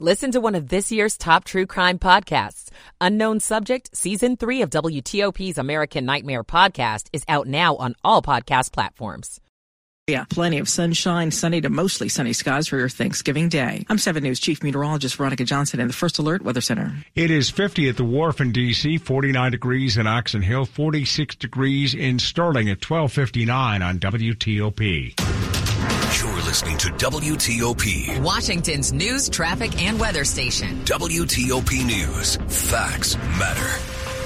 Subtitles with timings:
[0.00, 2.68] Listen to one of this year's top true crime podcasts.
[3.00, 8.72] Unknown Subject, Season 3 of WTOP's American Nightmare podcast is out now on all podcast
[8.72, 9.40] platforms.
[10.08, 13.86] Yeah, plenty of sunshine, sunny to mostly sunny skies for your Thanksgiving Day.
[13.88, 16.92] I'm 7 News Chief Meteorologist Veronica Johnson in the First Alert Weather Center.
[17.14, 21.94] It is 50 at the Wharf in D.C., 49 degrees in Oxon Hill, 46 degrees
[21.94, 25.43] in Sterling at 1259 on WTOP.
[26.18, 30.80] You're listening to WTOP, Washington's news, traffic, and weather station.
[30.84, 32.36] WTOP News.
[32.48, 33.80] Facts matter.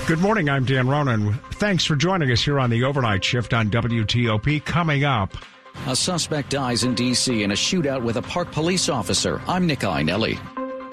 [0.06, 0.48] Good morning.
[0.48, 1.34] I'm Dan Ronan.
[1.54, 4.64] Thanks for joining us here on the overnight shift on WTOP.
[4.64, 5.36] Coming up,
[5.86, 7.42] A suspect dies in D.C.
[7.42, 9.40] in a shootout with a park police officer.
[9.46, 10.38] I'm Nick Iannelli.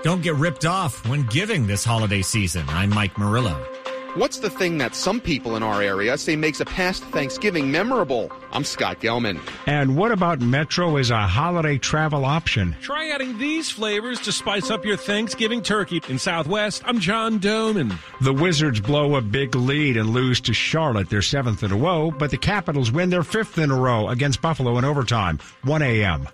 [0.03, 2.65] Don't get ripped off when giving this holiday season.
[2.69, 3.65] I'm Mike Murillo.
[4.15, 8.31] What's the thing that some people in our area say makes a past Thanksgiving memorable?
[8.53, 9.41] I'm Scott Gelman.
[9.67, 12.77] and what about Metro as a holiday travel option?
[12.81, 16.01] Try adding these flavors to spice up your Thanksgiving turkey.
[16.07, 17.93] In Southwest, I'm John Domen.
[18.21, 22.09] The Wizards blow a big lead and lose to Charlotte, their seventh in a row,
[22.09, 26.25] but the Capitals win their fifth in a row against Buffalo in overtime, 1 a.m.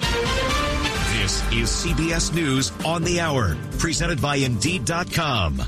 [0.00, 5.62] This is CBS News on the Hour, presented by Indeed.com.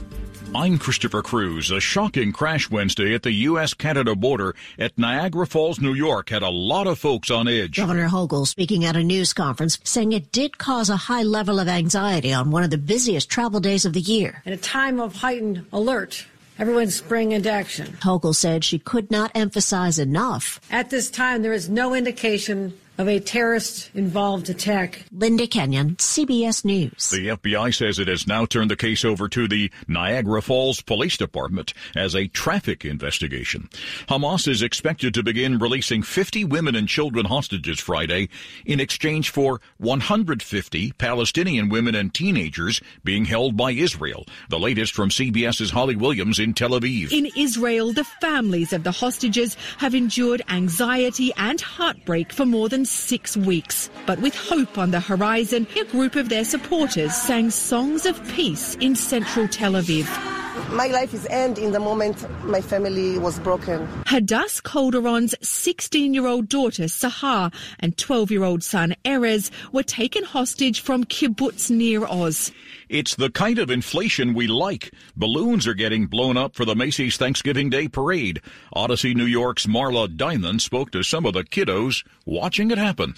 [0.53, 1.71] I'm Christopher Cruz.
[1.71, 3.73] A shocking crash Wednesday at the U.S.
[3.73, 7.77] Canada border at Niagara Falls, New York had a lot of folks on edge.
[7.77, 11.69] Governor Hochul speaking at a news conference saying it did cause a high level of
[11.69, 14.43] anxiety on one of the busiest travel days of the year.
[14.45, 16.27] In a time of heightened alert,
[16.59, 17.87] everyone spring into action.
[18.01, 20.61] Hochul said she could not emphasize enough.
[20.69, 25.07] At this time, there is no indication of a terrorist involved attack.
[25.11, 27.09] Linda Kenyon, CBS News.
[27.09, 31.17] The FBI says it has now turned the case over to the Niagara Falls Police
[31.17, 33.71] Department as a traffic investigation.
[34.07, 38.29] Hamas is expected to begin releasing 50 women and children hostages Friday
[38.67, 44.27] in exchange for 150 Palestinian women and teenagers being held by Israel.
[44.51, 47.13] The latest from CBS's Holly Williams in Tel Aviv.
[47.13, 52.85] In Israel, the families of the hostages have endured anxiety and heartbreak for more than
[52.91, 53.89] six weeks.
[54.07, 58.75] But with hope on the horizon, a group of their supporters sang songs of peace
[58.77, 60.09] in central Tel Aviv.
[60.71, 63.87] My life is end in the moment my family was broken.
[64.07, 72.07] Hadass Calderon's 16-year-old daughter Sahar and 12-year-old son Erez were taken hostage from kibbutz Nir
[72.07, 72.53] Oz.
[72.91, 74.93] It's the kind of inflation we like.
[75.17, 78.41] Balloons are getting blown up for the Macy's Thanksgiving Day Parade.
[78.73, 83.15] Odyssey New York's Marla Diamond spoke to some of the kiddos watching it happen.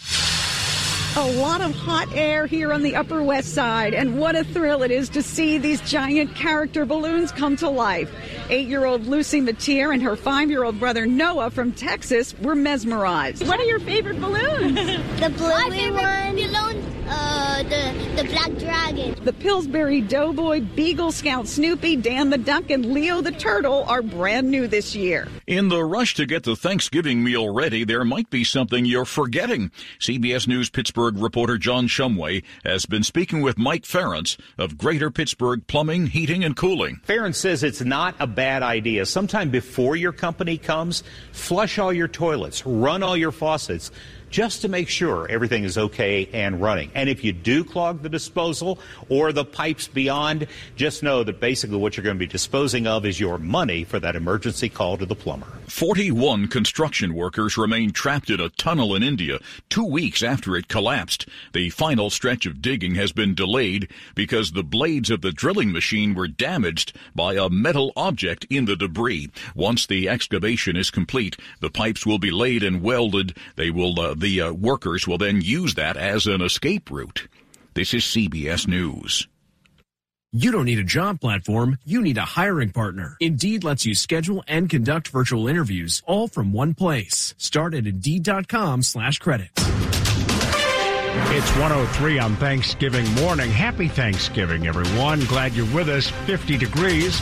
[1.17, 4.83] A lot of hot air here on the Upper West Side, and what a thrill
[4.83, 8.11] it is to see these giant character balloons come to life.
[8.51, 12.55] Eight year old Lucy Matier and her five year old brother Noah from Texas were
[12.55, 13.47] mesmerized.
[13.49, 14.75] What are your favorite balloons?
[15.23, 15.49] The blue
[15.95, 16.37] one.
[16.37, 19.15] Balloon, uh, the, the black dragon.
[19.25, 24.51] The Pillsbury Doughboy, Beagle Scout Snoopy, Dan the Duck, and Leo the Turtle are brand
[24.51, 25.29] new this year.
[25.47, 29.71] In the rush to get the Thanksgiving meal ready, there might be something you're forgetting.
[29.99, 35.67] CBS News Pittsburgh reporter John Shumway has been speaking with Mike Ferentz of Greater Pittsburgh
[35.67, 37.01] Plumbing, Heating, and Cooling.
[37.07, 39.07] Ferentz says it's not a bad idea.
[39.07, 41.03] Sometime before your company comes,
[41.33, 43.91] flush all your toilets, run all your faucets
[44.33, 46.91] just to make sure everything is okay and running.
[46.95, 48.79] And if you do clog the disposal
[49.11, 53.05] or the pipes beyond, just know that basically what you're going to be disposing of
[53.05, 55.47] is your money for that emergency call to the plumber.
[55.69, 59.39] 41 construction workers remain trapped in a tunnel in India
[59.69, 61.29] two weeks after it collapsed.
[61.53, 66.15] The final stretch of digging has been delayed because the blades of the drilling machine
[66.15, 69.31] were damaged by a metal object in the debris.
[69.55, 73.37] Once the excavation is complete, the pipes will be laid and welded.
[73.57, 77.29] They will, uh, the uh, workers will then use that as an escape route.
[77.75, 79.29] This is CBS News.
[80.35, 83.19] You don't need a job platform, you need a hiring partner.
[83.21, 87.35] Indeed lets you schedule and conduct virtual interviews all from one place.
[87.37, 89.51] Start at Indeed.com slash credit.
[91.35, 93.51] It's 103 on Thanksgiving morning.
[93.51, 95.21] Happy Thanksgiving, everyone.
[95.27, 96.09] Glad you're with us.
[96.27, 97.21] 50 degrees.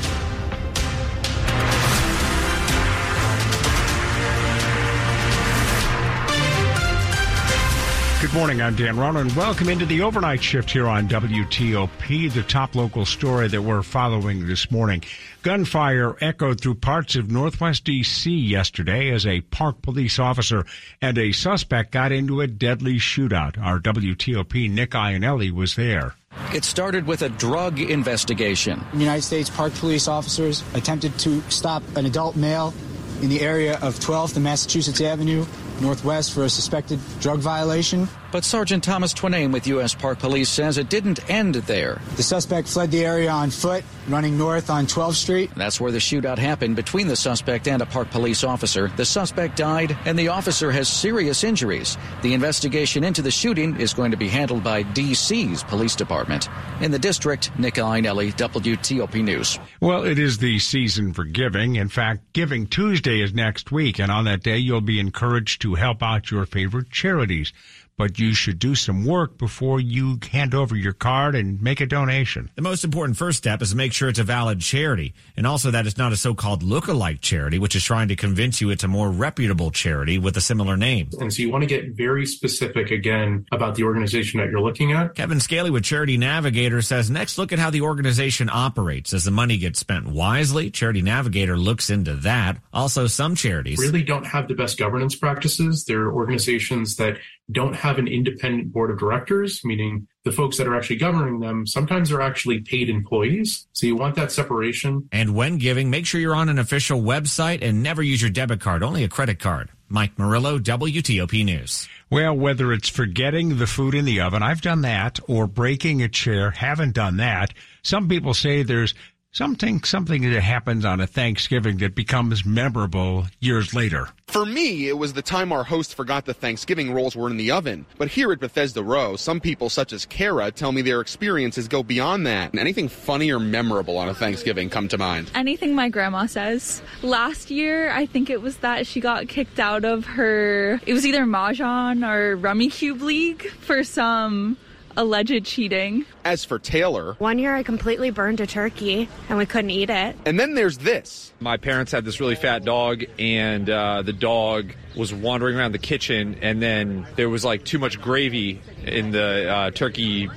[8.20, 8.60] Good morning.
[8.60, 9.34] I'm Dan Ronan.
[9.34, 14.46] Welcome into the overnight shift here on WTOP, the top local story that we're following
[14.46, 15.02] this morning.
[15.42, 18.30] Gunfire echoed through parts of northwest D.C.
[18.30, 20.66] yesterday as a park police officer
[21.00, 23.56] and a suspect got into a deadly shootout.
[23.58, 26.14] Our WTOP Nick Iannelli was there.
[26.52, 28.84] It started with a drug investigation.
[28.92, 32.74] United States Park Police officers attempted to stop an adult male
[33.22, 35.46] in the area of 12th and Massachusetts Avenue
[35.80, 38.08] Northwest for a suspected drug violation.
[38.32, 39.94] But Sergeant Thomas Twiname with U.S.
[39.94, 42.00] Park Police says it didn't end there.
[42.16, 45.50] The suspect fled the area on foot, running north on 12th Street.
[45.56, 48.88] That's where the shootout happened between the suspect and a park police officer.
[48.96, 51.98] The suspect died, and the officer has serious injuries.
[52.22, 56.48] The investigation into the shooting is going to be handled by D.C.'s police department.
[56.80, 59.58] In the district, Nick Iannelli, WTOP News.
[59.80, 61.76] Well, it is the season for giving.
[61.76, 65.74] In fact, Giving Tuesday is next week, and on that day, you'll be encouraged to
[65.74, 67.52] help out your favorite charities
[68.00, 71.86] but you should do some work before you hand over your card and make a
[71.86, 72.50] donation.
[72.54, 75.70] The most important first step is to make sure it's a valid charity and also
[75.70, 78.88] that it's not a so-called look-alike charity, which is trying to convince you it's a
[78.88, 81.10] more reputable charity with a similar name.
[81.20, 84.92] And so you want to get very specific again about the organization that you're looking
[84.92, 85.14] at.
[85.14, 89.12] Kevin Scally with Charity Navigator says next look at how the organization operates.
[89.12, 92.56] As the money gets spent wisely, Charity Navigator looks into that.
[92.72, 95.84] Also, some charities really don't have the best governance practices.
[95.84, 97.18] They're organizations that
[97.52, 101.66] don't have an independent board of directors, meaning the folks that are actually governing them
[101.66, 103.66] sometimes are actually paid employees.
[103.72, 105.08] So you want that separation.
[105.12, 108.60] And when giving, make sure you're on an official website and never use your debit
[108.60, 109.70] card, only a credit card.
[109.92, 111.88] Mike Murillo, WTOP News.
[112.10, 116.08] Well, whether it's forgetting the food in the oven, I've done that, or breaking a
[116.08, 117.52] chair, haven't done that.
[117.82, 118.94] Some people say there's
[119.32, 124.08] something something that happens on a Thanksgiving that becomes memorable years later.
[124.26, 127.50] For me, it was the time our host forgot the Thanksgiving rolls were in the
[127.50, 127.86] oven.
[127.98, 131.82] But here at Bethesda Row, some people such as Kara tell me their experiences go
[131.82, 132.56] beyond that.
[132.56, 135.30] Anything funny or memorable on a Thanksgiving come to mind?
[135.34, 136.82] Anything my grandma says.
[137.02, 141.06] Last year, I think it was that she got kicked out of her, it was
[141.06, 144.56] either Mahjong or Rummikub League for some
[144.96, 146.04] alleged cheating.
[146.24, 150.16] As for Taylor, one year I completely burned a turkey and we couldn't eat it.
[150.26, 151.32] And then there's this.
[151.40, 155.78] My parents had this really fat dog, and uh, the dog was wandering around the
[155.78, 160.28] kitchen, and then there was like too much gravy in the uh, turkey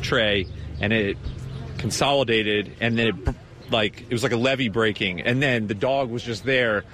[0.00, 0.46] tray,
[0.80, 1.16] and it
[1.78, 3.34] consolidated, and then it
[3.70, 6.84] like it was like a levee breaking, and then the dog was just there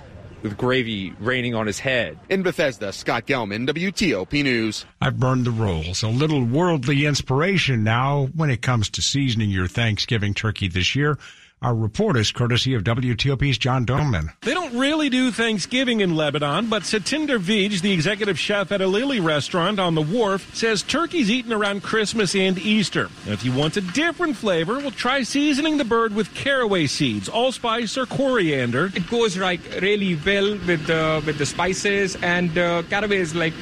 [0.43, 2.19] with gravy raining on his head.
[2.29, 4.85] In Bethesda, Scott Gelman, WTOP News.
[5.01, 6.03] I've burned the rolls.
[6.03, 11.19] A little worldly inspiration now when it comes to seasoning your Thanksgiving turkey this year.
[11.61, 14.33] Our report is courtesy of WTOP's John Domen.
[14.43, 19.19] They don't really do Thanksgiving in Lebanon, but Satinder Vij, the executive chef at Ilili
[19.19, 23.09] restaurant on the wharf, says turkey's eaten around Christmas and Easter.
[23.25, 27.29] And if you want a different flavor, well, try seasoning the bird with caraway seeds,
[27.29, 28.93] allspice, or coriander.
[28.95, 33.55] It goes like really well with the with the spices, and uh, caraway is like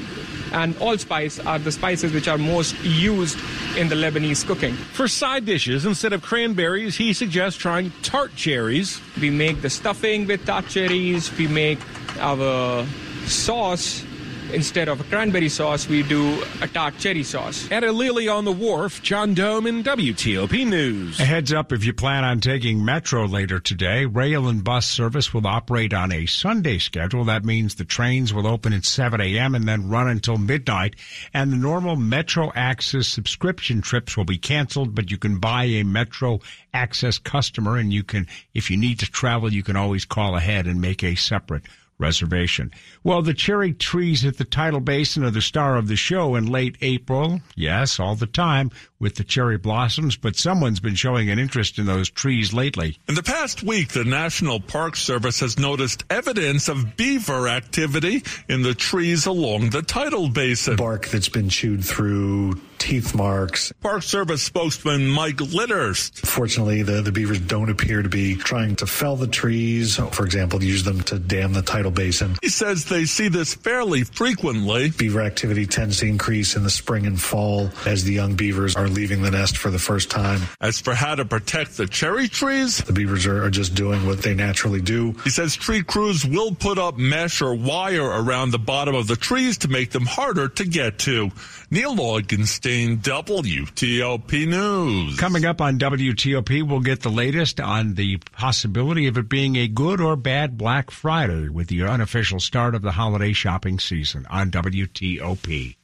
[0.56, 3.38] and allspice are the spices which are most used
[3.76, 4.72] in the Lebanese cooking.
[4.72, 8.98] For side dishes, instead of cranberries, he suggests trying tart cherries.
[9.20, 11.30] We make the stuffing with tart cherries.
[11.36, 11.78] We make
[12.18, 12.86] our
[13.26, 14.02] sauce
[14.52, 17.70] instead of a cranberry sauce, we do a tart cherry sauce.
[17.70, 21.20] At Ilili on the Wharf, John Domen WTOP News.
[21.20, 25.32] A heads up if you plan on taking Metro later today, rail and bus service
[25.32, 27.24] will operate on a Sunday schedule.
[27.24, 29.54] That means the trains will open at 7 a.m.
[29.54, 30.96] and then run until midnight.
[31.32, 35.82] And the normal Metro Access subscription trips will be canceled, but you can buy a
[35.84, 36.40] Metro
[36.72, 40.66] Access customer and you can, if you need to travel, you can always call ahead
[40.66, 41.62] and make a separate
[41.98, 42.70] reservation.
[43.02, 46.46] Well, the cherry trees at the tidal basin are the star of the show in
[46.46, 47.40] late April.
[47.54, 51.86] Yes, all the time with the cherry blossoms, but someone's been showing an interest in
[51.86, 52.98] those trees lately.
[53.08, 58.62] In the past week, the National Park Service has noticed evidence of beaver activity in
[58.62, 60.76] the trees along the tidal basin.
[60.76, 63.72] Bark that's been chewed through, teeth marks.
[63.80, 66.26] Park Service spokesman Mike Litterst.
[66.26, 70.62] Fortunately, the, the beavers don't appear to be trying to fell the trees, for example,
[70.62, 72.36] use them to dam the tidal basin.
[72.42, 74.90] He says they see this fairly frequently.
[74.90, 78.85] Beaver activity tends to increase in the spring and fall as the young beavers are
[78.88, 80.40] leaving the nest for the first time.
[80.60, 84.22] As for how to protect the cherry trees, the beavers are, are just doing what
[84.22, 85.12] they naturally do.
[85.24, 89.16] He says tree crews will put up mesh or wire around the bottom of the
[89.16, 91.30] trees to make them harder to get to.
[91.70, 95.18] Neil Augenstein, WTOP News.
[95.18, 99.68] Coming up on WTOP, we'll get the latest on the possibility of it being a
[99.68, 104.50] good or bad Black Friday with the unofficial start of the holiday shopping season on
[104.50, 105.76] WTOP.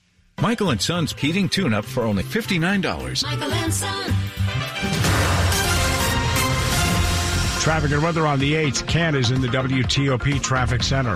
[0.42, 3.22] Michael and Son's heating tune-up for only $59.
[3.22, 4.12] Michael and Son.
[7.60, 8.84] Traffic and weather on the 8th.
[8.88, 11.14] Ken is in the WTOP Traffic Center.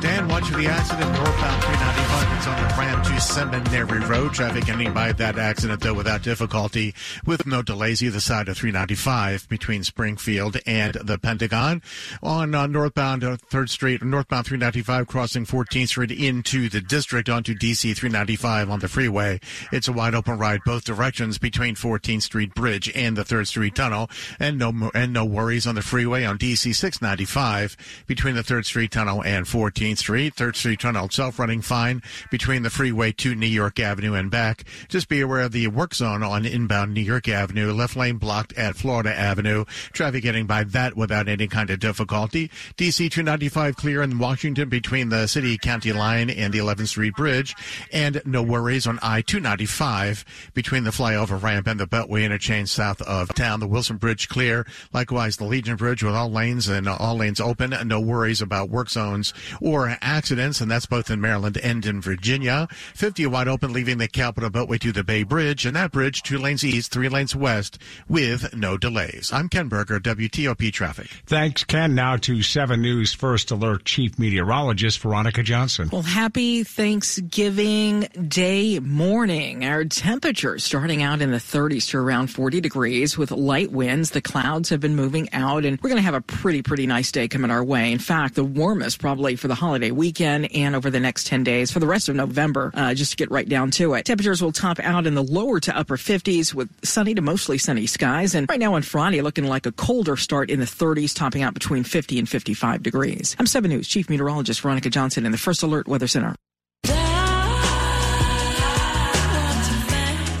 [0.00, 2.36] Dan, much of the accident northbound 395.
[2.38, 4.32] It's on the Ram to Seminary Road.
[4.32, 6.94] Traffic ending by that accident, though, without difficulty,
[7.26, 11.82] with no delays either side of 395 between Springfield and the Pentagon.
[12.22, 17.54] On uh, northbound uh, 3rd Street, northbound 395, crossing 14th Street into the district onto
[17.54, 19.40] DC 395 on the freeway.
[19.72, 23.74] It's a wide open ride both directions between 14th Street Bridge and the 3rd Street
[23.74, 28.64] Tunnel, and no and no worries on the freeway on DC 695 between the 3rd
[28.64, 30.29] Street Tunnel and 14th Street.
[30.34, 34.64] 3rd Street Tunnel itself running fine between the freeway to New York Avenue and back.
[34.88, 37.72] Just be aware of the work zone on inbound New York Avenue.
[37.72, 39.64] Left lane blocked at Florida Avenue.
[39.92, 42.50] Traffic getting by that without any kind of difficulty.
[42.76, 47.54] DC 295 clear in Washington between the city county line and the 11th Street Bridge.
[47.92, 53.02] And no worries on I 295 between the flyover ramp and the Beltway interchange south
[53.02, 53.60] of town.
[53.60, 54.66] The Wilson Bridge clear.
[54.92, 57.74] Likewise, the Legion Bridge with all lanes and all lanes open.
[57.86, 62.68] No worries about work zones or accidents, and that's both in Maryland and in Virginia.
[62.94, 66.36] 50 wide open, leaving the Capitol Beltway to the Bay Bridge, and that bridge two
[66.36, 69.32] lanes east, three lanes west, with no delays.
[69.32, 71.06] I'm Ken Berger, WTOP Traffic.
[71.24, 71.94] Thanks, Ken.
[71.94, 75.88] Now to 7 News First Alert Chief Meteorologist Veronica Johnson.
[75.90, 79.64] Well, happy Thanksgiving Day morning.
[79.64, 84.10] Our temperatures starting out in the 30s to around 40 degrees with light winds.
[84.10, 87.10] The clouds have been moving out, and we're going to have a pretty, pretty nice
[87.10, 87.90] day coming our way.
[87.90, 91.70] In fact, the warmest probably for the holiday weekend and over the next 10 days
[91.70, 94.04] for the rest of November, uh, just to get right down to it.
[94.04, 97.86] Temperatures will top out in the lower to upper 50s with sunny to mostly sunny
[97.86, 98.34] skies.
[98.34, 101.54] And right now on Friday, looking like a colder start in the 30s, topping out
[101.54, 103.36] between 50 and 55 degrees.
[103.38, 106.34] I'm 7 News Chief Meteorologist Veronica Johnson in the First Alert Weather Center.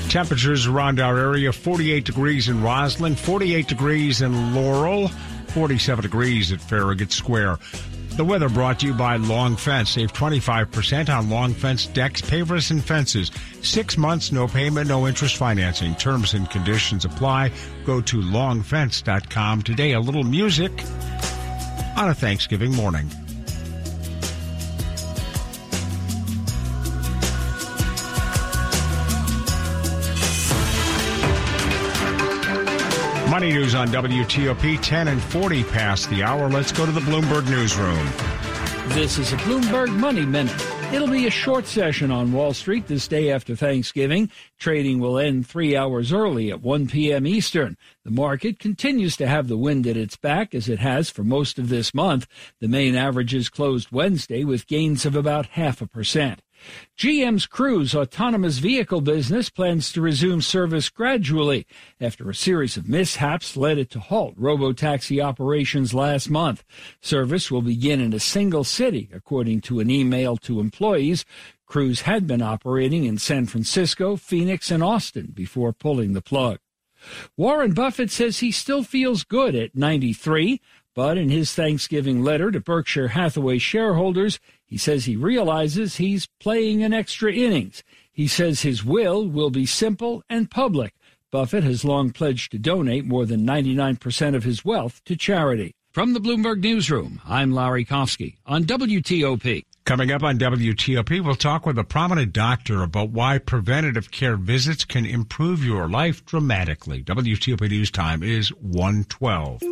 [0.08, 5.06] Temperatures around our area 48 degrees in Rosslyn, 48 degrees in Laurel,
[5.54, 7.58] 47 degrees at Farragut Square.
[8.16, 9.90] The weather brought to you by Long Fence.
[9.90, 13.30] Save 25% on Long Fence decks, pavers, and fences.
[13.62, 15.94] Six months, no payment, no interest financing.
[15.94, 17.52] Terms and conditions apply.
[17.86, 19.92] Go to longfence.com today.
[19.92, 20.72] A little music
[21.96, 23.08] on a Thanksgiving morning.
[33.40, 36.50] Money news on WTOP 10 and 40 past the hour.
[36.50, 38.06] Let's go to the Bloomberg Newsroom.
[38.94, 40.54] This is a Bloomberg Money Minute.
[40.92, 44.30] It'll be a short session on Wall Street this day after Thanksgiving.
[44.58, 47.26] Trading will end three hours early at 1 p.m.
[47.26, 47.78] Eastern.
[48.04, 51.58] The market continues to have the wind at its back as it has for most
[51.58, 52.26] of this month.
[52.60, 56.42] The main averages closed Wednesday with gains of about half a percent.
[56.96, 61.66] GM's Cruise autonomous vehicle business plans to resume service gradually
[62.00, 66.64] after a series of mishaps led it to halt robotaxi operations last month.
[67.00, 71.24] Service will begin in a single city, according to an email to employees.
[71.66, 76.58] Cruise had been operating in San Francisco, Phoenix, and Austin before pulling the plug.
[77.36, 80.60] Warren Buffett says he still feels good at 93,
[80.94, 86.84] but in his Thanksgiving letter to Berkshire Hathaway shareholders, he says he realizes he's playing
[86.84, 87.82] an extra innings.
[88.12, 90.94] He says his will will be simple and public.
[91.32, 95.74] Buffett has long pledged to donate more than 99% of his wealth to charity.
[95.90, 99.64] From the Bloomberg Newsroom, I'm Larry Kofsky on WTOP.
[99.84, 104.84] Coming up on WTOP, we'll talk with a prominent doctor about why preventative care visits
[104.84, 107.02] can improve your life dramatically.
[107.02, 109.62] WTOP News Time is 112.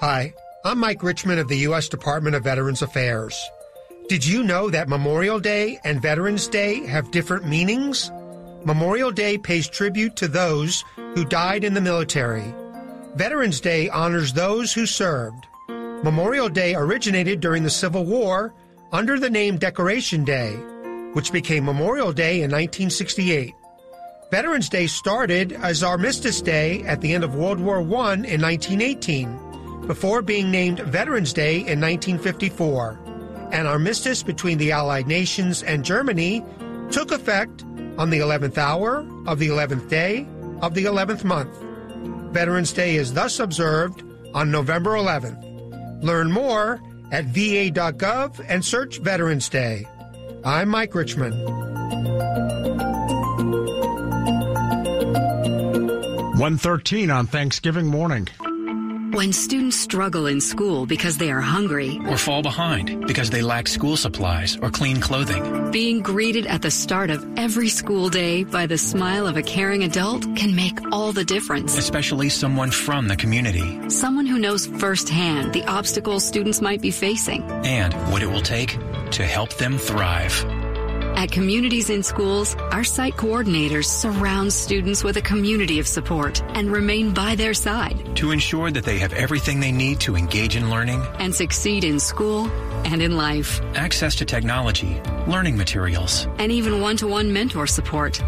[0.00, 0.32] Hi,
[0.64, 1.88] I'm Mike Richmond of the U.S.
[1.88, 3.36] Department of Veterans Affairs.
[4.08, 8.12] Did you know that Memorial Day and Veterans Day have different meanings?
[8.64, 10.84] Memorial Day pays tribute to those
[11.16, 12.54] who died in the military.
[13.16, 15.48] Veterans Day honors those who served.
[15.68, 18.54] Memorial Day originated during the Civil War
[18.92, 20.52] under the name Decoration Day,
[21.12, 23.52] which became Memorial Day in 1968.
[24.30, 29.51] Veterans Day started as Armistice Day at the end of World War I in 1918
[29.86, 32.98] before being named Veterans Day in 1954.
[33.52, 36.44] An armistice between the Allied nations and Germany
[36.90, 37.64] took effect
[37.98, 40.26] on the 11th hour of the 11th day
[40.62, 41.54] of the 11th month.
[42.32, 44.02] Veterans Day is thus observed
[44.34, 46.02] on November 11th.
[46.02, 49.86] Learn more at va.gov and search Veterans Day.
[50.44, 51.34] I'm Mike Richmond.
[56.42, 58.28] 113 on Thanksgiving morning.
[59.12, 63.68] When students struggle in school because they are hungry or fall behind because they lack
[63.68, 68.64] school supplies or clean clothing, being greeted at the start of every school day by
[68.64, 71.76] the smile of a caring adult can make all the difference.
[71.76, 73.90] Especially someone from the community.
[73.90, 78.78] Someone who knows firsthand the obstacles students might be facing and what it will take
[79.10, 80.61] to help them thrive.
[81.16, 86.72] At Communities in Schools, our site coordinators surround students with a community of support and
[86.72, 90.70] remain by their side to ensure that they have everything they need to engage in
[90.70, 92.46] learning and succeed in school
[92.84, 93.60] and in life.
[93.74, 98.20] Access to technology, learning materials, and even one to one mentor support.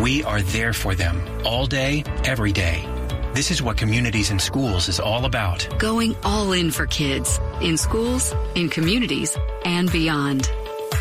[0.00, 2.86] We are there for them all day, every day.
[3.32, 5.68] This is what Communities in Schools is all about.
[5.78, 10.50] Going all in for kids, in schools, in communities, and beyond.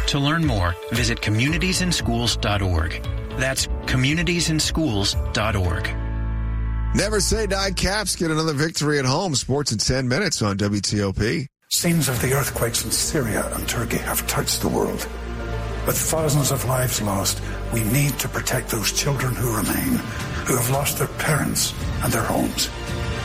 [0.08, 3.08] To learn more, visit communitiesinschools.org.
[3.38, 5.96] That's communitiesinschools.org.
[6.96, 9.36] Never say die caps get another victory at home.
[9.36, 11.48] Sports in 10 minutes on WTOP.
[11.70, 15.08] Scenes of the earthquakes in Syria and Turkey have touched the world.
[15.86, 17.42] With thousands of lives lost,
[17.74, 19.98] we need to protect those children who remain,
[20.46, 22.68] who have lost their parents and their homes.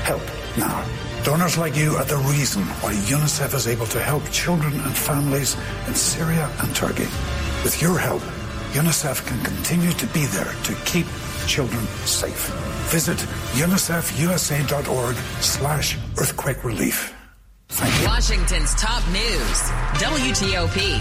[0.03, 0.23] Help
[0.59, 0.85] now.
[1.25, 5.55] Donors like you are the reason why UNICEF is able to help children and families
[5.87, 7.09] in Syria and Turkey.
[7.63, 8.23] With your help,
[8.73, 11.07] UNICEF can continue to be there to keep
[11.47, 12.49] children safe.
[12.89, 13.19] Visit
[13.53, 17.15] unicefusa.org slash earthquake relief.
[18.05, 19.61] Washington's top news,
[20.01, 21.01] WTOP.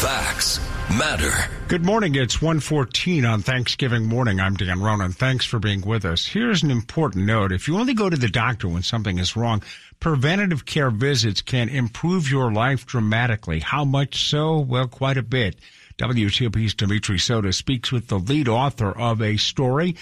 [0.00, 1.30] Facts matter.
[1.68, 2.14] Good morning.
[2.14, 4.40] It's 114 on Thanksgiving morning.
[4.40, 5.12] I'm Dan Ronan.
[5.12, 6.26] Thanks for being with us.
[6.26, 7.52] Here's an important note.
[7.52, 9.62] If you only go to the doctor when something is wrong,
[10.00, 13.60] preventative care visits can improve your life dramatically.
[13.60, 14.58] How much so?
[14.60, 15.56] Well, quite a bit.
[15.98, 19.96] WTOP's Dimitri Sotis speaks with the lead author of a story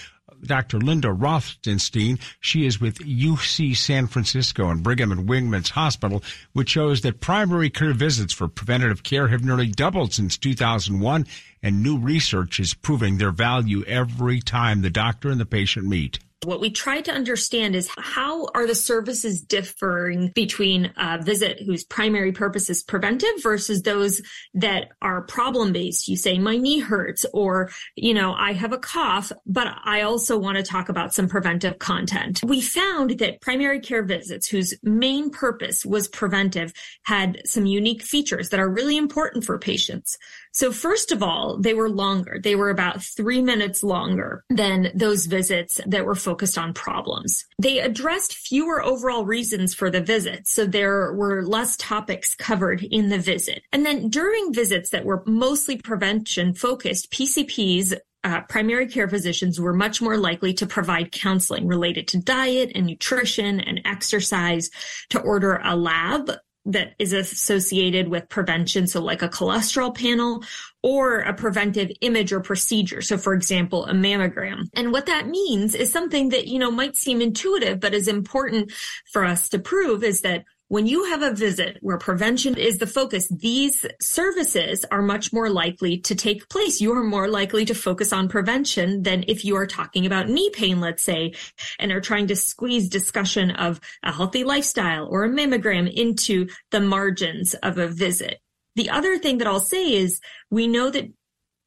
[0.45, 0.79] Dr.
[0.79, 2.21] Linda Rotenstein.
[2.41, 7.71] She is with UC San Francisco and Brigham and Women's Hospital, which shows that primary
[7.71, 11.27] care visits for preventative care have nearly doubled since 2001,
[11.63, 16.19] and new research is proving their value every time the doctor and the patient meet.
[16.45, 21.83] What we try to understand is how are the services differing between a visit whose
[21.83, 24.21] primary purpose is preventive versus those
[24.55, 26.09] that are problem based.
[26.09, 30.39] You say, my knee hurts, or, you know, I have a cough, but I also
[30.39, 32.41] want to talk about some preventive content.
[32.45, 36.73] We found that primary care visits whose main purpose was preventive
[37.05, 40.19] had some unique features that are really important for patients.
[40.57, 42.41] So first of all, they were longer.
[42.43, 47.45] They were about three minutes longer than those visits that were focused on problems.
[47.61, 50.49] They addressed fewer overall reasons for the visit.
[50.49, 53.65] So there were less topics covered in the visit.
[53.71, 59.73] And then during visits that were mostly prevention focused, PCPs uh, primary care physicians were
[59.73, 64.69] much more likely to provide counseling related to diet and nutrition and exercise,
[65.11, 66.33] to order a lab
[66.67, 68.87] that is associated with prevention.
[68.87, 70.45] So like a cholesterol panel
[70.83, 73.01] or a preventive image or procedure.
[73.01, 74.69] So for example, a mammogram.
[74.75, 78.73] And what that means is something that, you know, might seem intuitive, but is important
[79.13, 82.87] for us to prove is that when you have a visit where prevention is the
[82.87, 86.81] focus, these services are much more likely to take place.
[86.81, 90.51] You are more likely to focus on prevention than if you are talking about knee
[90.51, 91.35] pain, let's say,
[91.79, 96.81] and are trying to squeeze discussion of a healthy lifestyle or a mammogram into the
[96.81, 98.41] margins of a visit.
[98.75, 101.13] The other thing that I'll say is we know that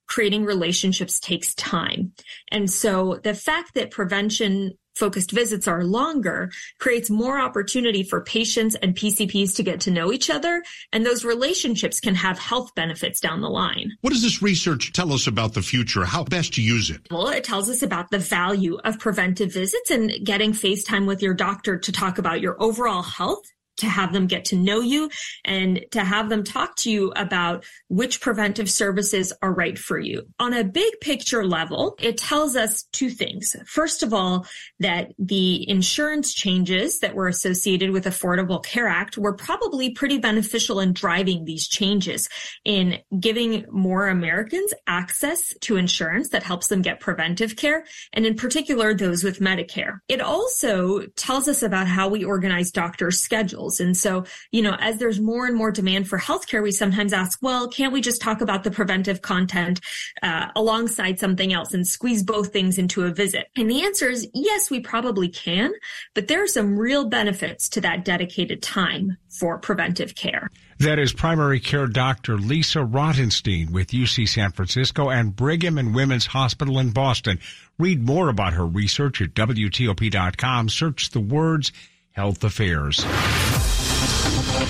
[0.07, 2.11] creating relationships takes time.
[2.51, 8.75] And so the fact that prevention focused visits are longer creates more opportunity for patients
[8.75, 10.61] and PCPs to get to know each other.
[10.93, 13.93] And those relationships can have health benefits down the line.
[14.01, 16.05] What does this research tell us about the future?
[16.05, 17.01] How best to use it?
[17.09, 21.33] Well, it tells us about the value of preventive visits and getting FaceTime with your
[21.33, 23.45] doctor to talk about your overall health
[23.79, 25.09] to have them get to know you
[25.43, 30.27] and to have them talk to you about which preventive services are right for you.
[30.39, 33.55] On a big picture level, it tells us two things.
[33.65, 34.45] First of all,
[34.79, 40.79] that the insurance changes that were associated with Affordable Care Act were probably pretty beneficial
[40.79, 42.29] in driving these changes
[42.65, 48.35] in giving more Americans access to insurance that helps them get preventive care and in
[48.35, 49.99] particular those with Medicare.
[50.07, 54.97] It also tells us about how we organize doctors' schedules and so, you know, as
[54.97, 58.41] there's more and more demand for healthcare, we sometimes ask, well, can't we just talk
[58.41, 59.81] about the preventive content
[60.23, 63.47] uh, alongside something else and squeeze both things into a visit?
[63.55, 65.71] And the answer is yes, we probably can,
[66.15, 70.49] but there are some real benefits to that dedicated time for preventive care.
[70.79, 76.27] That is primary care doctor Lisa Rotenstein with UC San Francisco and Brigham and Women's
[76.27, 77.39] Hospital in Boston.
[77.77, 80.69] Read more about her research at WTOP.com.
[80.69, 81.73] Search the words
[82.13, 83.05] Health Affairs.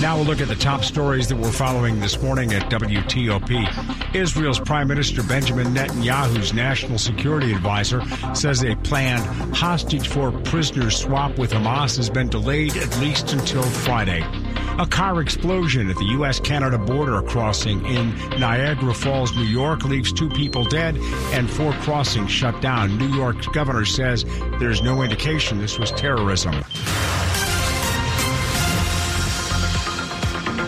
[0.02, 4.16] Now we'll look at the top stories that we're following this morning at WTOP.
[4.16, 8.02] Israel's Prime Minister Benjamin Netanyahu's national security advisor
[8.34, 13.64] says a planned hostage for prisoners swap with Hamas has been delayed at least until
[13.64, 14.24] Friday.
[14.80, 16.40] A car explosion at the U.S.
[16.40, 20.96] Canada border crossing in Niagara Falls, New York, leaves two people dead
[21.34, 22.98] and four crossings shut down.
[22.98, 24.24] New York's governor says
[24.60, 26.64] there's no indication this was terrorism.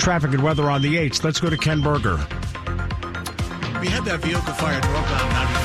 [0.02, 1.24] Traffic and weather on the 8th.
[1.24, 2.18] Let's go to Ken Berger.
[3.80, 5.61] We had that vehicle fire northbound 95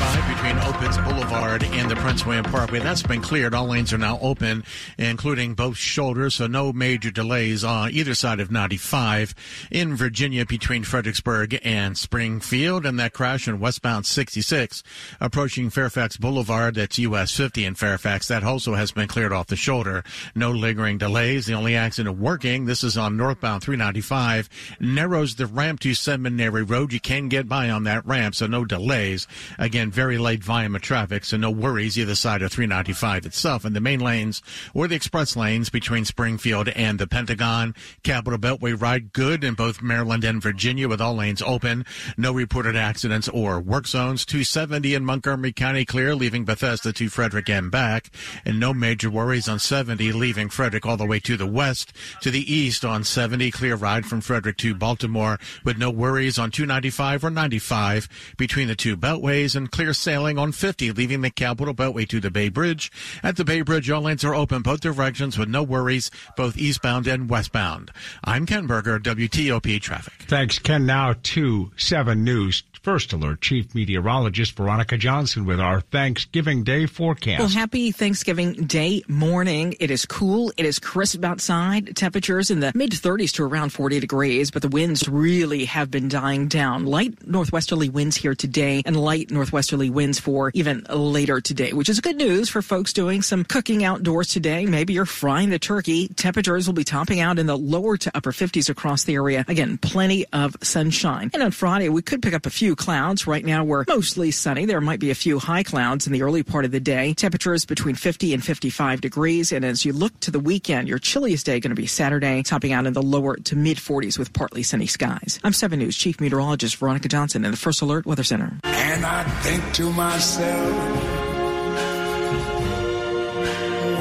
[0.57, 2.81] between Opitz Boulevard and the Prince William Parkway.
[2.81, 3.55] That's been cleared.
[3.55, 4.65] All lanes are now open,
[4.99, 9.35] including both shoulders, so no major delays on either side of 95.
[9.71, 14.83] In Virginia, between Fredericksburg and Springfield, and that crash in westbound 66,
[15.21, 18.29] approaching Fairfax Boulevard, that's US 50 in Fairfax.
[18.29, 20.05] That also has been cleared off the shoulder.
[20.35, 21.47] No lingering delays.
[21.47, 24.49] The only accident working, this is on northbound 395,
[24.81, 26.93] narrows the ramp to Seminary Road.
[26.93, 29.27] You can get by on that ramp, so no delays.
[29.59, 33.65] Again, very late of traffic, so no worries either side of 395 itself.
[33.65, 34.43] And the main lanes
[34.75, 37.75] or the express lanes between Springfield and the Pentagon.
[38.05, 41.85] Capital Beltway ride good in both Maryland and Virginia with all lanes open.
[42.17, 44.25] No reported accidents or work zones.
[44.25, 48.11] 270 in Montgomery County clear, leaving Bethesda to Frederick and back.
[48.45, 51.93] And no major worries on 70, leaving Frederick all the way to the west.
[52.23, 56.51] To the east on 70, clear ride from Frederick to Baltimore, with no worries on
[56.51, 61.73] 295 or 95 between the two beltways and clear sailing on 50, leaving the Capital
[61.73, 62.91] Beltway to the Bay Bridge.
[63.23, 67.07] At the Bay Bridge, all lanes are open both directions with no worries, both eastbound
[67.07, 67.93] and westbound.
[68.25, 70.16] I'm Ken Berger, WTOP Traffic.
[70.29, 70.87] Thanks, Ken.
[70.87, 72.65] Now to 7 News.
[72.87, 77.41] First Alert Chief Meteorologist Veronica Johnson with our Thanksgiving Day forecast.
[77.41, 79.75] Well, happy Thanksgiving Day morning.
[79.81, 80.53] It is cool.
[80.57, 81.97] It is crisp outside.
[81.97, 86.09] Temperatures in the mid 30s to around 40 degrees, but the winds really have been
[86.09, 86.87] dying down.
[86.87, 91.99] Light northwesterly winds here today and light northwesterly winds for even later today, which is
[91.99, 94.65] good news for folks doing some cooking outdoors today.
[94.65, 96.07] Maybe you're frying the turkey.
[96.07, 99.45] Temperatures will be topping out in the lower to upper 50s across the area.
[99.49, 101.31] Again, plenty of sunshine.
[101.35, 103.27] And on Friday, we could pick up a few clouds.
[103.27, 104.65] Right now, we're mostly sunny.
[104.65, 107.13] There might be a few high clouds in the early part of the day.
[107.13, 109.53] Temperatures between 50 and 55 degrees.
[109.53, 112.73] And as you look to the weekend, your chilliest day going to be Saturday, topping
[112.73, 115.39] out in the lower to mid 40s with partly sunny skies.
[115.45, 118.59] I'm 7 News Chief Meteorologist Veronica Johnson in the First Alert Weather Center.
[118.65, 121.13] And I think to myself,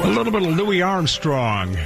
[0.04, 1.76] A little bit of Louis Armstrong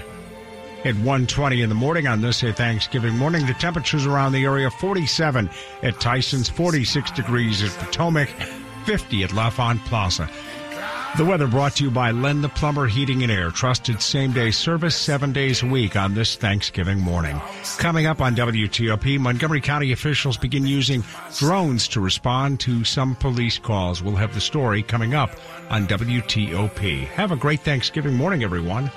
[0.84, 3.46] at 1.20 in the morning on this Thanksgiving morning.
[3.46, 5.50] The temperatures around the area 47
[5.82, 8.28] at Tyson's, 46 degrees at Potomac,
[8.86, 10.28] 50 at L'Enfant Plaza.
[11.16, 13.50] The weather brought to you by Len the Plumber Heating and Air.
[13.50, 17.40] Trusted same day service seven days a week on this Thanksgiving morning.
[17.78, 21.02] Coming up on WTOP, Montgomery County officials begin using
[21.36, 24.02] drones to respond to some police calls.
[24.04, 25.32] We'll have the story coming up
[25.68, 27.06] on WTOP.
[27.08, 28.92] Have a great Thanksgiving morning, everyone.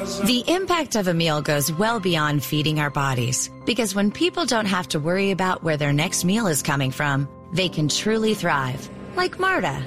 [0.00, 3.50] The impact of a meal goes well beyond feeding our bodies.
[3.66, 7.28] Because when people don't have to worry about where their next meal is coming from,
[7.52, 8.88] they can truly thrive.
[9.14, 9.82] Like Marta.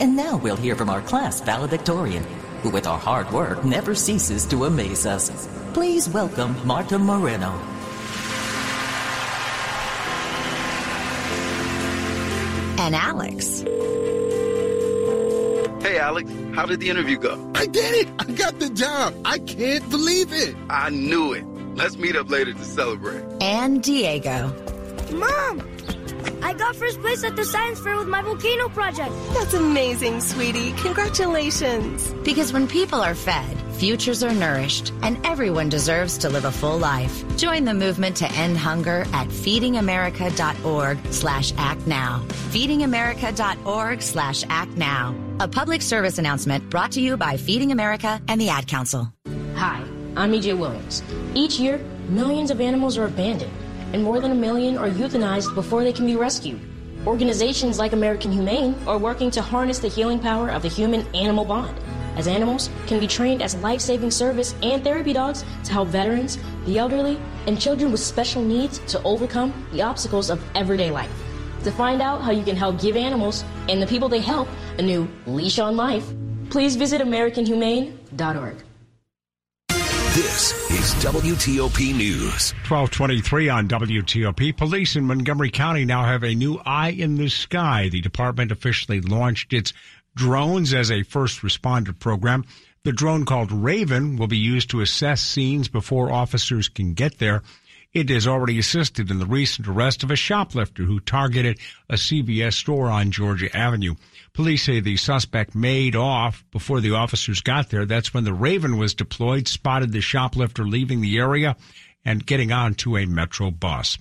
[0.00, 2.24] And now we'll hear from our class valedictorian,
[2.62, 5.48] who with our hard work never ceases to amaze us.
[5.74, 7.52] Please welcome Marta Moreno.
[12.78, 13.60] And Alex.
[15.82, 17.52] Hey, Alex, how did the interview go?
[17.54, 18.08] I did it!
[18.18, 19.14] I got the job!
[19.26, 20.56] I can't believe it!
[20.70, 21.44] I knew it.
[21.76, 23.22] Let's meet up later to celebrate.
[23.42, 24.48] And Diego.
[25.12, 25.60] Mom!
[26.42, 29.12] I got first place at the science fair with my volcano project.
[29.34, 30.72] That's amazing, sweetie.
[30.78, 32.10] Congratulations.
[32.24, 36.78] Because when people are fed, futures are nourished, and everyone deserves to live a full
[36.78, 37.36] life.
[37.36, 42.22] Join the movement to end hunger at feedingamerica.org slash act now.
[42.28, 45.14] Feedingamerica.org slash act now.
[45.38, 49.12] A public service announcement brought to you by Feeding America and the Ad Council.
[49.56, 49.84] Hi,
[50.16, 51.02] I'm EJ Williams.
[51.34, 51.76] Each year,
[52.08, 53.52] millions of animals are abandoned,
[53.92, 56.58] and more than a million are euthanized before they can be rescued.
[57.06, 61.44] Organizations like American Humane are working to harness the healing power of the human animal
[61.44, 61.78] bond,
[62.16, 66.38] as animals can be trained as life saving service and therapy dogs to help veterans,
[66.64, 71.25] the elderly, and children with special needs to overcome the obstacles of everyday life.
[71.66, 74.46] To find out how you can help give animals and the people they help
[74.78, 76.08] a new leash on life,
[76.48, 78.62] please visit AmericanHumane.org.
[80.14, 82.52] This is WTOP News.
[82.68, 84.56] 1223 on WTOP.
[84.56, 87.88] Police in Montgomery County now have a new eye in the sky.
[87.88, 89.72] The department officially launched its
[90.14, 92.44] drones as a first responder program.
[92.84, 97.42] The drone called Raven will be used to assess scenes before officers can get there.
[97.96, 102.52] It has already assisted in the recent arrest of a shoplifter who targeted a CVS
[102.52, 103.94] store on Georgia Avenue.
[104.34, 107.86] Police say the suspect made off before the officers got there.
[107.86, 111.56] That's when the Raven was deployed, spotted the shoplifter leaving the area
[112.04, 113.96] and getting onto a Metro bus.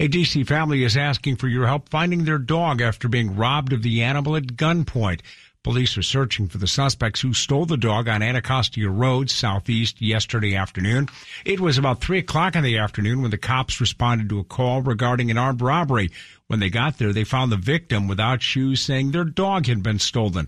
[0.00, 3.82] A DC family is asking for your help finding their dog after being robbed of
[3.82, 5.20] the animal at gunpoint.
[5.64, 10.54] Police are searching for the suspects who stole the dog on Anacostia Road, southeast, yesterday
[10.54, 11.08] afternoon.
[11.44, 14.82] It was about 3 o'clock in the afternoon when the cops responded to a call
[14.82, 16.10] regarding an armed robbery.
[16.46, 19.98] When they got there, they found the victim without shoes saying their dog had been
[19.98, 20.46] stolen.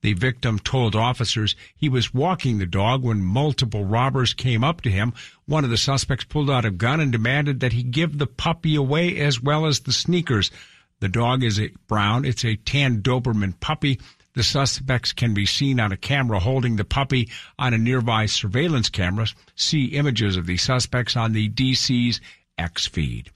[0.00, 4.90] The victim told officers he was walking the dog when multiple robbers came up to
[4.90, 5.12] him.
[5.44, 8.76] One of the suspects pulled out a gun and demanded that he give the puppy
[8.76, 10.52] away as well as the sneakers.
[11.00, 12.24] The dog is a brown.
[12.24, 13.98] It's a tan Doberman puppy.
[14.34, 18.88] The suspects can be seen on a camera holding the puppy on a nearby surveillance
[18.88, 19.26] camera.
[19.54, 22.20] See images of the suspects on the DC's
[22.56, 23.30] X feed.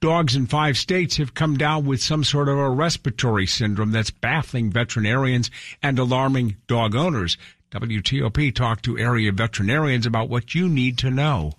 [0.00, 4.10] Dogs in five states have come down with some sort of a respiratory syndrome that's
[4.10, 5.50] baffling veterinarians
[5.82, 7.38] and alarming dog owners.
[7.70, 11.54] WTOP talked to area veterinarians about what you need to know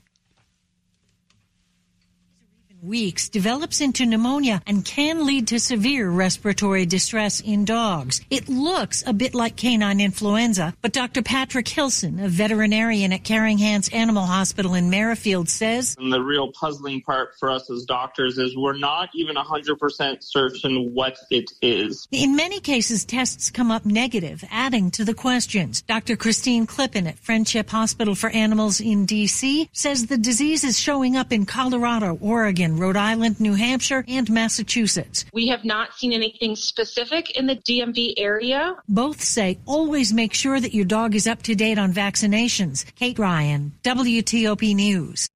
[2.88, 8.22] weeks develops into pneumonia and can lead to severe respiratory distress in dogs.
[8.30, 11.22] It looks a bit like canine influenza, but Dr.
[11.22, 16.52] Patrick Hilson, a veterinarian at Caring Hands Animal Hospital in Merrifield, says and the real
[16.52, 22.08] puzzling part for us as doctors is we're not even 100% certain what it is.
[22.12, 25.82] In many cases, tests come up negative, adding to the questions.
[25.82, 26.16] Dr.
[26.16, 29.70] Christine Klippen at Friendship Hospital for Animals in D.C.
[29.74, 35.26] says the disease is showing up in Colorado, Oregon, Rhode Island, New Hampshire, and Massachusetts.
[35.34, 38.76] We have not seen anything specific in the DMV area.
[38.88, 42.86] Both say always make sure that your dog is up to date on vaccinations.
[42.96, 45.28] Kate Ryan, WTOP News.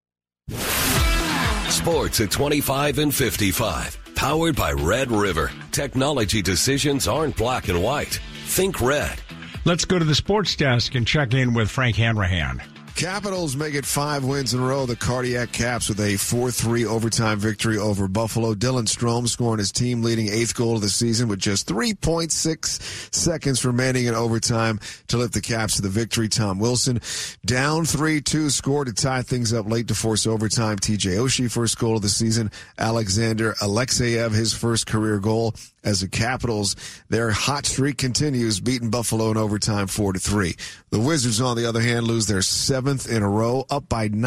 [1.69, 3.97] Sports at 25 and 55.
[4.15, 5.51] Powered by Red River.
[5.71, 8.19] Technology decisions aren't black and white.
[8.47, 9.21] Think red.
[9.65, 12.61] Let's go to the sports desk and check in with Frank Hanrahan.
[12.99, 14.85] Capitals make it five wins in a row.
[14.85, 18.53] The Cardiac Caps with a 4-3 overtime victory over Buffalo.
[18.53, 23.63] Dylan Strome scoring his team leading eighth goal of the season with just 3.6 seconds
[23.63, 26.27] remaining in overtime to lift the Caps to the victory.
[26.27, 26.99] Tom Wilson
[27.45, 30.75] down 3-2 scored to tie things up late to force overtime.
[30.75, 32.51] TJ Oshie first goal of the season.
[32.77, 36.75] Alexander Alexeyev his first career goal as the Capitals,
[37.09, 40.55] their hot streak continues, beating Buffalo in overtime 4 to 3.
[40.89, 44.19] The Wizards, on the other hand, lose their seventh in a row, up by 19.